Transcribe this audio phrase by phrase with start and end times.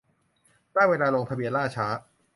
[0.73, 1.87] ได้เวลาลงทะเบียน ล่าช้า